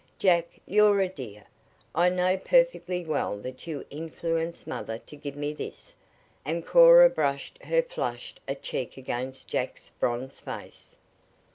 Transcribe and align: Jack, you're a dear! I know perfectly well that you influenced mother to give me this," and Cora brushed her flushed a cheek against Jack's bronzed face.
Jack, 0.17 0.59
you're 0.65 0.99
a 0.99 1.07
dear! 1.07 1.43
I 1.93 2.09
know 2.09 2.35
perfectly 2.35 3.05
well 3.05 3.37
that 3.37 3.67
you 3.67 3.85
influenced 3.91 4.65
mother 4.65 4.97
to 4.97 5.15
give 5.15 5.35
me 5.35 5.53
this," 5.53 5.93
and 6.43 6.65
Cora 6.65 7.07
brushed 7.07 7.61
her 7.61 7.83
flushed 7.83 8.39
a 8.47 8.55
cheek 8.55 8.97
against 8.97 9.47
Jack's 9.47 9.91
bronzed 9.91 10.43
face. 10.43 10.97